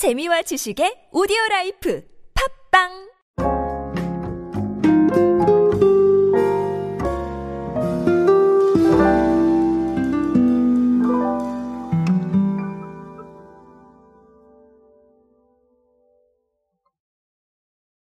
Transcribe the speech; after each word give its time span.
재미와 0.00 0.40
지식의 0.40 1.10
오디오 1.12 1.36
라이프 1.50 2.02
팟빵 2.70 2.88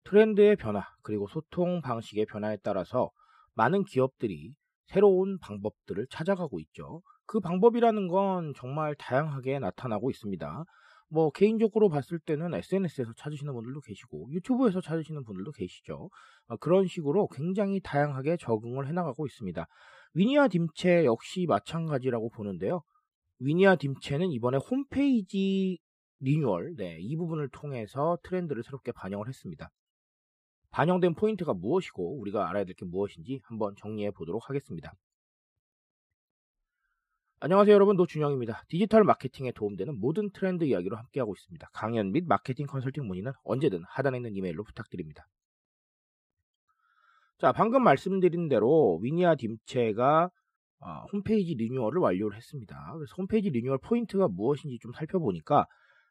트렌드의 0.04 0.56
변화, 0.56 0.88
그리고 1.04 1.28
소통 1.28 1.84
방식의 1.84 2.26
변화에 2.26 2.58
따라서 2.64 3.12
많은 3.54 3.84
기업들이 3.84 4.56
새로운 4.88 5.38
방법들을 5.38 6.08
찾아가고 6.10 6.60
있죠. 6.62 7.04
그 7.28 7.40
방법이라는 7.40 8.08
건 8.08 8.54
정말 8.58 8.96
다양하게 8.96 9.60
나타나고 9.60 10.10
있습니다. 10.10 10.66
뭐 11.10 11.30
개인적으로 11.32 11.90
봤을 11.90 12.20
때는 12.20 12.54
SNS에서 12.54 13.14
찾으시는 13.18 13.54
분들도 13.54 13.82
계시고 13.82 14.30
유튜브에서 14.32 14.82
찾으시는 14.82 15.24
분들도 15.24 15.52
계시죠. 15.52 16.10
어, 16.48 16.58
그런 16.58 16.88
식으로 16.88 17.28
굉장히 17.28 17.80
다양하게 17.82 18.38
적응을 18.38 18.88
해나가고 18.88 19.26
있습니다. 19.28 19.68
위니아 20.16 20.48
딤채 20.48 21.06
역시 21.06 21.46
마찬가지라고 21.48 22.30
보는데요. 22.30 22.82
위니아 23.40 23.76
딤채는 23.76 24.32
이번에 24.32 24.58
홈페이지 24.58 25.80
리뉴얼, 26.20 26.76
네, 26.78 26.98
이 27.02 27.16
부분을 27.18 27.50
통해서 27.50 28.18
트렌드를 28.24 28.64
새롭게 28.64 28.92
반영을 28.94 29.28
했습니다. 29.28 29.70
반영된 30.72 31.16
포인트가 31.16 31.54
무엇이고 31.54 32.20
우리가 32.20 32.50
알아야 32.50 32.64
될 32.66 32.76
게 32.76 32.86
무엇인지 32.86 33.42
한번 33.44 33.76
정리해 33.78 34.12
보도록 34.12 34.50
하겠습니다. 34.50 34.94
안녕하세요 37.46 37.76
여러분 37.76 37.98
노준영입니다. 37.98 38.64
디지털 38.70 39.04
마케팅에 39.04 39.52
도움되는 39.52 40.00
모든 40.00 40.30
트렌드 40.30 40.64
이야기로 40.64 40.96
함께하고 40.96 41.34
있습니다. 41.34 41.72
강연 41.74 42.14
및 42.14 42.24
마케팅 42.26 42.66
컨설팅 42.66 43.06
문의는 43.06 43.34
언제든 43.44 43.84
하단에 43.86 44.20
있는 44.20 44.34
이메일로 44.38 44.64
부탁드립니다. 44.64 45.28
자 47.40 47.52
방금 47.52 47.84
말씀드린 47.84 48.48
대로 48.48 48.98
위니아 49.04 49.36
딤채가 49.36 50.32
어, 50.80 51.06
홈페이지 51.12 51.54
리뉴얼을 51.56 52.00
완료를 52.00 52.38
했습니다. 52.38 52.94
그래서 52.96 53.14
홈페이지 53.18 53.50
리뉴얼 53.50 53.78
포인트가 53.80 54.30
무엇인지 54.30 54.80
좀 54.80 54.94
살펴보니까 54.94 55.68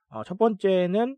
어, 0.09 0.25
첫 0.25 0.37
번째는 0.37 1.17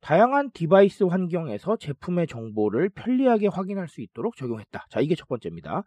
다양한 0.00 0.52
디바이스 0.52 1.02
환경에서 1.02 1.78
제품의 1.78 2.28
정보를 2.28 2.90
편리하게 2.90 3.48
확인할 3.48 3.88
수 3.88 4.02
있도록 4.02 4.36
적용했다. 4.36 4.86
자, 4.88 5.00
이게 5.00 5.16
첫 5.16 5.26
번째입니다. 5.26 5.82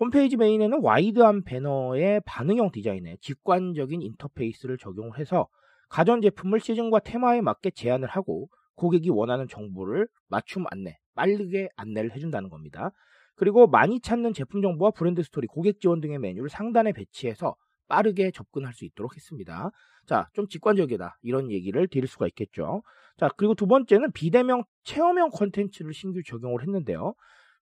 홈페이지 0.00 0.36
메인에는 0.36 0.80
와이드한 0.80 1.42
배너의 1.42 2.22
반응형 2.24 2.70
디자인에 2.70 3.16
직관적인 3.20 4.00
인터페이스를 4.00 4.78
적용을 4.78 5.18
해서 5.18 5.48
가전제품을 5.88 6.60
시즌과 6.60 7.00
테마에 7.00 7.40
맞게 7.40 7.72
제안을 7.72 8.08
하고 8.08 8.48
고객이 8.76 9.10
원하는 9.10 9.48
정보를 9.48 10.06
맞춤 10.28 10.66
안내, 10.70 10.98
빠르게 11.14 11.68
안내를 11.74 12.12
해준다는 12.12 12.48
겁니다. 12.48 12.90
그리고 13.34 13.66
많이 13.66 14.00
찾는 14.00 14.34
제품 14.34 14.62
정보와 14.62 14.92
브랜드 14.92 15.22
스토리, 15.24 15.48
고객 15.48 15.80
지원 15.80 16.00
등의 16.00 16.18
메뉴를 16.20 16.48
상단에 16.48 16.92
배치해서 16.92 17.56
빠르게 17.88 18.30
접근할 18.30 18.74
수 18.74 18.84
있도록 18.84 19.16
했습니다. 19.16 19.70
자, 20.06 20.28
좀 20.34 20.46
직관적이다. 20.46 21.18
이런 21.22 21.50
얘기를 21.50 21.88
드릴 21.88 22.06
수가 22.06 22.28
있겠죠. 22.28 22.82
자, 23.16 23.28
그리고 23.36 23.54
두 23.54 23.66
번째는 23.66 24.12
비대면 24.12 24.62
체험형 24.84 25.30
콘텐츠를 25.30 25.92
신규 25.92 26.22
적용을 26.22 26.62
했는데요. 26.62 27.14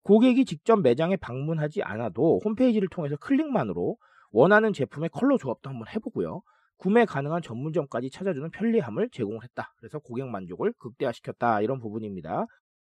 고객이 0.05 0.45
직접 0.45 0.79
매장에 0.81 1.15
방문하지 1.17 1.81
않아도 1.81 2.39
홈페이지를 2.45 2.87
통해서 2.89 3.15
클릭만으로 3.17 3.97
원하는 4.31 4.71
제품의 4.71 5.09
컬러 5.09 5.35
조합도 5.37 5.67
한번 5.67 5.87
해보고요. 5.87 6.41
구매 6.77 7.05
가능한 7.05 7.41
전문점까지 7.41 8.11
찾아주는 8.11 8.51
편리함을 8.51 9.09
제공을 9.11 9.43
했다. 9.43 9.73
그래서 9.77 9.97
고객 9.97 10.27
만족을 10.27 10.73
극대화시켰다. 10.77 11.61
이런 11.61 11.79
부분입니다. 11.79 12.45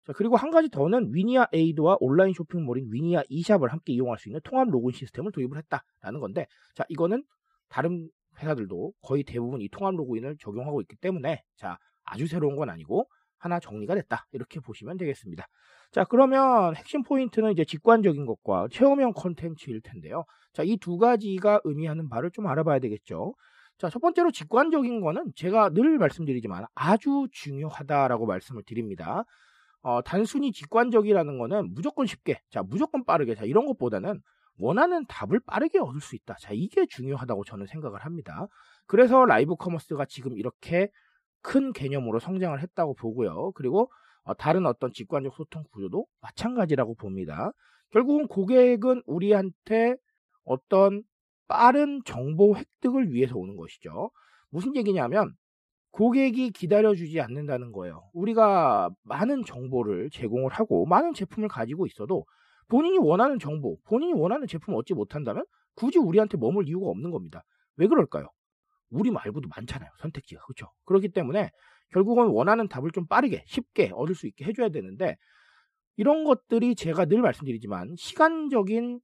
자, 0.05 0.13
그리고 0.15 0.35
한 0.35 0.51
가지 0.51 0.69
더는 0.69 1.11
위니아 1.13 1.47
에이드와 1.53 1.99
온라인 2.01 2.33
쇼핑몰인 2.33 2.89
위니아 2.91 3.23
이샵을 3.29 3.71
함께 3.71 3.93
이용할 3.93 4.19
수 4.19 4.29
있는 4.29 4.41
통합 4.43 4.69
로그인 4.69 4.93
시스템을 4.93 5.31
도입을 5.31 5.59
했다라는 5.59 6.19
건데, 6.19 6.47
자, 6.75 6.85
이거는 6.89 7.23
다른 7.69 8.09
회사들도 8.41 8.95
거의 9.03 9.23
대부분 9.23 9.61
이 9.61 9.69
통합 9.69 9.95
로그인을 9.95 10.39
적용하고 10.41 10.81
있기 10.81 10.97
때문에, 10.97 11.45
자, 11.55 11.79
아주 12.03 12.27
새로운 12.27 12.57
건 12.57 12.69
아니고, 12.69 13.09
하나 13.39 13.61
정리가 13.61 13.95
됐다. 13.95 14.27
이렇게 14.33 14.61
보시면 14.61 14.97
되겠습니다. 14.97 15.47
자, 15.93 16.05
그러면 16.05 16.75
핵심 16.75 17.03
포인트는 17.03 17.53
이제 17.53 17.65
직관적인 17.65 18.27
것과 18.27 18.69
체험형 18.71 19.13
컨텐츠일 19.15 19.81
텐데요. 19.83 20.25
자, 20.53 20.63
이 20.63 20.77
두 20.79 20.99
가지가 20.99 21.61
의미하는 21.65 22.09
바를 22.09 22.31
좀 22.31 22.47
알아봐야 22.47 22.79
되겠죠. 22.81 23.35
자, 23.79 23.91
첫 23.91 24.01
번째로 24.01 24.31
직관적인 24.31 25.01
거는 25.01 25.33
제가 25.35 25.71
늘 25.71 25.99
말씀드리지만 25.99 26.65
아주 26.75 27.27
중요하다라고 27.33 28.27
말씀을 28.27 28.63
드립니다. 28.65 29.25
어, 29.83 30.03
단순히 30.03 30.53
직관적이라는 30.53 31.39
거는 31.39 31.75
무조건 31.75 32.07
쉽게, 32.07 32.41
자, 32.51 32.63
무조건 32.63 33.05
빠르게, 33.05 33.35
자, 33.35 33.45
이런 33.45 33.67
것보다는 33.67 34.21
원하는 34.59 35.05
답을 35.07 35.41
빠르게 35.47 35.79
얻을 35.79 36.01
수 36.01 36.17
있다. 36.17 36.35
자, 36.41 36.51
이게 36.53 36.87
중요하다고 36.89 37.45
저는 37.45 37.67
생각을 37.67 38.05
합니다. 38.05 38.47
그래서 38.87 39.25
라이브 39.27 39.55
커머스가 39.57 40.07
지금 40.07 40.37
이렇게 40.39 40.91
큰 41.43 41.73
개념으로 41.73 42.19
성장을 42.19 42.61
했다고 42.61 42.95
보고요. 42.95 43.53
그리고 43.53 43.91
어, 44.25 44.35
다른 44.35 44.67
어떤 44.67 44.93
직관적 44.93 45.35
소통 45.35 45.63
구조도 45.73 46.07
마찬가지라고 46.21 46.95
봅니다. 46.95 47.53
결국은 47.91 48.27
고객은 48.27 49.03
우리한테 49.07 49.95
어떤 50.45 51.03
빠른 51.49 52.03
정보 52.05 52.57
획득을 52.57 53.13
위해서 53.13 53.37
오는 53.37 53.57
것이죠. 53.57 54.11
무슨 54.51 54.75
얘기냐면 54.77 55.33
고객이 55.93 56.51
기다려주지 56.51 57.21
않는다는 57.21 57.73
거예요. 57.73 58.03
우리가 58.13 58.91
많은 59.05 59.45
정보를 59.45 60.11
제공을 60.11 60.51
하고 60.53 60.85
많은 60.87 61.15
제품을 61.15 61.49
가지고 61.49 61.87
있어도 61.87 62.27
본인이 62.69 62.99
원하는 62.99 63.39
정보, 63.39 63.79
본인이 63.85 64.13
원하는 64.13 64.47
제품을 64.47 64.79
얻지 64.81 64.95
못한다면 64.95 65.45
굳이 65.75 65.99
우리한테 65.99 66.37
머물 66.37 66.69
이유가 66.69 66.89
없는 66.89 67.11
겁니다. 67.11 67.45
왜 67.77 67.87
그럴까요? 67.87 68.29
우리 68.91 69.11
말고도 69.11 69.49
많잖아요. 69.55 69.91
선택지가. 70.01 70.43
그렇죠? 70.47 70.73
그렇기 70.85 71.09
때문에 71.11 71.51
결국은 71.91 72.27
원하는 72.29 72.69
답을 72.69 72.91
좀 72.93 73.07
빠르게, 73.07 73.45
쉽게 73.47 73.91
얻을 73.95 74.15
수 74.15 74.27
있게 74.27 74.45
해줘야 74.45 74.69
되는데 74.71 75.17
이런 75.97 76.25
것들이 76.25 76.75
제가 76.75 77.07
늘 77.07 77.23
말씀드리지만 77.23 77.95
시간적인 77.99 79.01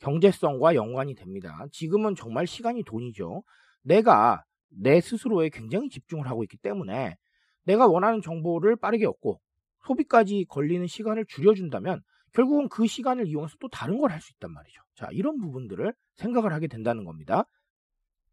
경제성과 0.00 0.74
연관이 0.74 1.14
됩니다. 1.14 1.66
지금은 1.72 2.14
정말 2.14 2.46
시간이 2.46 2.84
돈이죠. 2.84 3.42
내가 3.82 4.42
내 4.70 5.00
스스로에 5.00 5.48
굉장히 5.50 5.88
집중을 5.90 6.28
하고 6.28 6.42
있기 6.44 6.56
때문에 6.58 7.16
내가 7.64 7.86
원하는 7.86 8.20
정보를 8.22 8.76
빠르게 8.76 9.06
얻고 9.06 9.40
소비까지 9.86 10.46
걸리는 10.48 10.86
시간을 10.86 11.26
줄여준다면 11.28 12.02
결국은 12.32 12.68
그 12.68 12.86
시간을 12.86 13.26
이용해서 13.28 13.56
또 13.60 13.68
다른 13.68 13.98
걸 14.00 14.10
할 14.10 14.20
수 14.20 14.32
있단 14.36 14.52
말이죠. 14.52 14.82
자, 14.94 15.08
이런 15.12 15.38
부분들을 15.38 15.92
생각을 16.16 16.52
하게 16.52 16.66
된다는 16.68 17.04
겁니다. 17.04 17.44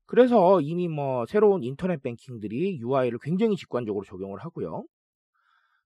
그래서 0.10 0.60
이미 0.60 0.88
뭐 0.88 1.28
새로운 1.28 1.64
인터넷 1.64 2.02
뱅킹들이 2.02 2.80
UI를 2.80 3.20
굉장히 3.22 3.56
직관적으로 3.56 4.04
적용을 4.04 4.40
하고요. 4.40 4.84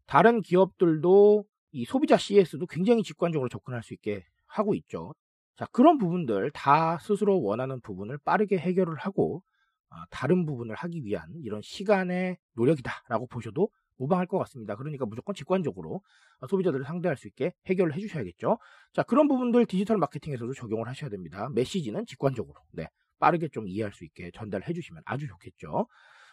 다른 0.05 0.41
기업들도 0.41 1.43
이 1.73 1.83
소비자 1.83 2.15
CS도 2.15 2.67
굉장히 2.67 3.03
직관적으로 3.03 3.49
접근할 3.49 3.83
수 3.83 3.93
있게 3.93 4.23
하고 4.47 4.75
있죠. 4.75 5.13
자, 5.57 5.67
그런 5.73 5.97
부분들 5.97 6.51
다 6.51 6.99
스스로 6.99 7.41
원하는 7.41 7.81
부분을 7.81 8.17
빠르게 8.19 8.57
해결을 8.57 8.95
하고 8.95 9.43
어, 9.89 9.95
다른 10.09 10.45
부분을 10.45 10.73
하기 10.73 11.03
위한 11.03 11.27
이런 11.43 11.61
시간의 11.61 12.37
노력이다라고 12.53 13.27
보셔도 13.27 13.67
무방할 13.97 14.25
것 14.25 14.37
같습니다. 14.37 14.77
그러니까 14.77 15.05
무조건 15.05 15.35
직관적으로 15.35 16.01
어, 16.39 16.47
소비자들을 16.47 16.85
상대할 16.85 17.17
수 17.17 17.27
있게 17.27 17.51
해결을 17.65 17.93
해주셔야겠죠. 17.93 18.57
자, 18.93 19.03
그런 19.03 19.27
부분들 19.27 19.65
디지털 19.65 19.97
마케팅에서도 19.97 20.53
적용을 20.53 20.87
하셔야 20.87 21.09
됩니다. 21.09 21.49
메시지는 21.53 22.05
직관적으로, 22.05 22.61
네, 22.71 22.87
빠르게 23.23 23.47
좀 23.47 23.67
이해할 23.69 23.93
수 23.93 24.03
있게 24.05 24.31
전달해 24.33 24.73
주시면 24.73 25.01
아주 25.05 25.27
좋겠죠. 25.27 25.87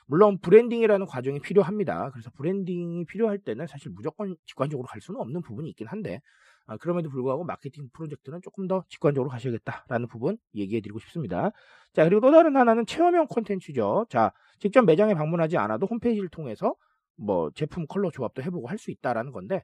물론 0.06 0.39
브랜딩이라는 0.41 1.06
과정이 1.06 1.39
필요합니다. 1.41 2.11
그래서 2.11 2.31
브랜딩이 2.33 3.04
필요할 3.07 3.39
때는 3.39 3.66
사실 3.69 3.92
무조건 3.92 4.37
직관적으로 4.47 4.87
갈 4.89 5.01
수는 5.01 5.21
없는 5.21 5.41
부분이 5.42 5.71
있긴 5.71 5.87
한데 5.87 6.21
아, 6.66 6.77
그럼에도 6.78 7.10
불구하고 7.10 7.45
마케팅 7.45 7.89
프로젝트는 7.92 8.41
조금 8.42 8.66
더 8.66 8.84
직관적으로 8.89 9.31
가셔야겠다라는 9.31 10.09
부분 10.09 10.37
얘기해 10.54 10.81
드리고 10.81 10.98
싶습니다. 11.01 11.53
자, 11.92 12.04
그리고 12.04 12.21
또 12.21 12.33
다른 12.33 12.57
하나는 12.57 12.87
체험형 12.87 13.27
콘텐츠죠. 13.28 14.07
자, 14.10 14.33
직접 14.59 14.83
매장에 14.84 15.15
방문하지 15.15 15.57
않아도 15.59 15.86
홈페이지를 15.86 16.28
통해서 16.28 16.75
뭐 17.16 17.51
제품 17.53 17.86
컬러 17.86 18.10
조합도 18.10 18.43
해보고 18.43 18.69
할 18.69 18.78
수 18.78 18.91
있다라는 18.91 19.33
건데 19.33 19.63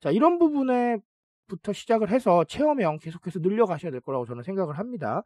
자, 0.00 0.10
이런 0.10 0.38
부분에 0.38 0.98
부터 1.48 1.72
시작을 1.72 2.10
해서 2.10 2.44
체험형 2.44 2.98
계속해서 2.98 3.38
늘려가셔야 3.40 3.92
될 3.92 4.00
거라고 4.00 4.26
저는 4.26 4.42
생각을 4.42 4.78
합니다. 4.78 5.22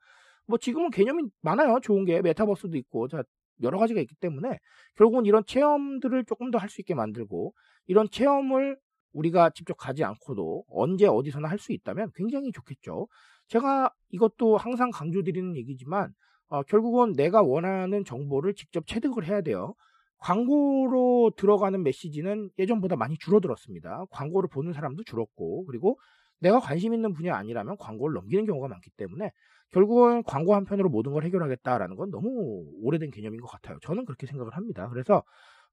뭐 0.51 0.59
지금은 0.59 0.91
개념이 0.91 1.25
많아요. 1.43 1.81
좋은 1.83 2.05
게 2.05 2.21
메타버스도 2.23 2.77
있고 2.79 3.09
자, 3.09 3.23
여러 3.63 3.79
가지가 3.79 4.01
있기 4.03 4.15
때문에 4.17 4.59
결국은 4.97 5.27
이런 5.27 5.45
체험들을 5.47 6.25
조금 6.27 6.51
더 6.51 6.59
할 6.59 6.69
수 6.71 6.81
있게 6.83 6.95
만들고 6.95 7.55
이런 7.87 8.09
체험을 8.11 8.77
우리가 9.13 9.51
직접 9.51 9.75
가지 9.75 10.05
않고도 10.05 10.65
언제 10.69 11.07
어디서나 11.07 11.49
할 11.49 11.59
수 11.59 11.73
있다면 11.73 12.11
굉장히 12.15 12.53
좋겠죠. 12.53 13.09
제가 13.49 13.91
이것도 14.11 14.57
항상 14.57 14.91
강조드리는 14.91 15.57
얘기지만 15.57 16.13
어, 16.49 16.63
결국은 16.65 17.13
내가 17.15 17.43
원하는 17.43 18.05
정보를 18.05 18.55
직접 18.55 18.87
체득을 18.87 19.27
해야 19.27 19.41
돼요. 19.43 19.75
광고로 20.19 21.33
들어가는 21.37 21.83
메시지는 21.83 22.51
예전보다 22.59 22.97
많이 22.97 23.17
줄어들었습니다. 23.19 24.05
광고를 24.11 24.49
보는 24.53 24.73
사람도 24.73 25.05
줄었고, 25.05 25.65
그리고 25.67 25.99
내가 26.41 26.59
관심 26.59 26.95
있는 26.95 27.13
분야 27.13 27.37
아니라면 27.37 27.77
광고를 27.79 28.15
넘기는 28.15 28.45
경우가 28.47 28.69
많기 28.69 28.91
때문에 28.91 29.31
결국은 29.71 30.23
광고 30.25 30.55
한 30.55 30.65
편으로 30.65 30.89
모든 30.89 31.13
걸 31.13 31.25
해결하겠다라는 31.25 31.97
건 31.97 32.11
너무 32.11 32.65
오래된 32.83 33.11
개념인 33.11 33.41
것 33.41 33.47
같아요. 33.47 33.79
저는 33.83 34.05
그렇게 34.05 34.27
생각을 34.27 34.57
합니다. 34.57 34.89
그래서 34.89 35.23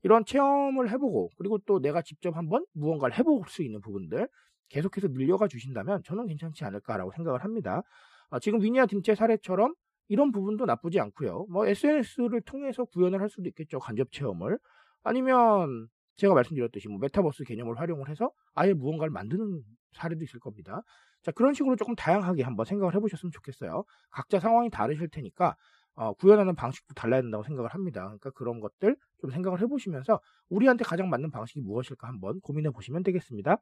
이런 0.03 0.23
체험을 0.25 0.91
해보고 0.91 1.31
그리고 1.37 1.57
또 1.65 1.79
내가 1.79 2.01
직접 2.01 2.35
한번 2.35 2.65
무언가를 2.73 3.17
해볼 3.17 3.43
수 3.47 3.63
있는 3.63 3.81
부분들 3.81 4.27
계속해서 4.69 5.07
늘려가 5.07 5.47
주신다면 5.47 6.03
저는 6.03 6.27
괜찮지 6.27 6.63
않을까라고 6.65 7.11
생각을 7.15 7.43
합니다. 7.43 7.81
아, 8.29 8.39
지금 8.39 8.61
위니아 8.61 8.85
딤체 8.85 9.15
사례처럼 9.15 9.73
이런 10.09 10.31
부분도 10.31 10.65
나쁘지 10.65 10.99
않고요. 10.99 11.47
뭐 11.49 11.65
SNS를 11.65 12.41
통해서 12.41 12.85
구현을 12.85 13.21
할 13.21 13.29
수도 13.29 13.47
있겠죠. 13.49 13.79
간접 13.79 14.11
체험을. 14.11 14.57
아니면 15.03 15.87
제가 16.17 16.33
말씀드렸듯이 16.33 16.87
뭐 16.87 16.97
메타버스 16.99 17.43
개념을 17.45 17.79
활용을 17.79 18.09
해서 18.09 18.31
아예 18.53 18.73
무언가를 18.73 19.11
만드는 19.11 19.61
사례도 19.93 20.23
있을 20.23 20.39
겁니다. 20.39 20.81
자, 21.23 21.31
그런 21.31 21.53
식으로 21.53 21.75
조금 21.75 21.95
다양하게 21.95 22.43
한번 22.43 22.65
생각을 22.65 22.95
해보셨으면 22.95 23.31
좋겠어요. 23.31 23.83
각자 24.09 24.39
상황이 24.39 24.69
다르실 24.69 25.09
테니까 25.09 25.55
어, 25.95 26.13
구현하는 26.13 26.55
방식도 26.55 26.93
달라야 26.93 27.21
된다고 27.21 27.43
생각을 27.43 27.73
합니다. 27.73 28.03
그러니까 28.03 28.29
그런 28.31 28.59
것들 28.59 28.95
좀 29.19 29.31
생각을 29.31 29.61
해보시면서 29.61 30.19
우리한테 30.49 30.83
가장 30.83 31.09
맞는 31.09 31.31
방식이 31.31 31.61
무엇일까 31.61 32.07
한번 32.07 32.39
고민해 32.41 32.69
보시면 32.69 33.03
되겠습니다. 33.03 33.57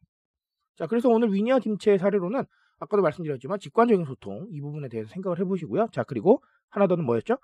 자, 0.76 0.88
그래서 0.88 1.08
오늘 1.10 1.34
위니아 1.34 1.60
김치의 1.60 1.98
사례로는 1.98 2.44
아까도 2.80 3.02
말씀드렸지만 3.04 3.60
직관적인 3.60 4.06
소통 4.06 4.48
이 4.52 4.60
부분에 4.60 4.90
대해서 4.90 5.10
생각을 5.10 5.40
해보시고요. 5.40 5.88
자, 5.94 6.04
그리고 6.04 6.44
하나 6.70 6.88
더는 6.88 7.06
뭐였죠? 7.06 7.38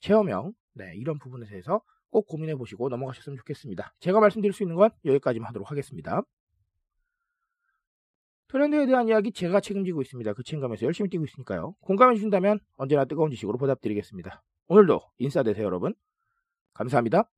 체험형. 0.00 0.52
네, 0.74 0.92
이런 0.96 1.18
부분에 1.18 1.46
대해서 1.46 1.80
꼭 2.14 2.28
고민해 2.28 2.54
보시고 2.54 2.88
넘어가셨으면 2.90 3.36
좋겠습니다. 3.38 3.92
제가 3.98 4.20
말씀드릴 4.20 4.52
수 4.52 4.62
있는 4.62 4.76
건 4.76 4.90
여기까지만 5.04 5.48
하도록 5.48 5.68
하겠습니다. 5.68 6.22
트렌드에 8.46 8.86
대한 8.86 9.08
이야기 9.08 9.32
제가 9.32 9.58
책임지고 9.58 10.00
있습니다. 10.00 10.32
그 10.34 10.44
책임감에서 10.44 10.86
열심히 10.86 11.10
뛰고 11.10 11.24
있으니까요. 11.24 11.74
공감해 11.80 12.14
주신다면 12.14 12.60
언제나 12.76 13.04
뜨거운 13.04 13.32
지식으로 13.32 13.58
보답드리겠습니다. 13.58 14.44
오늘도 14.68 15.00
인싸 15.18 15.42
되세요, 15.42 15.66
여러분. 15.66 15.92
감사합니다. 16.72 17.28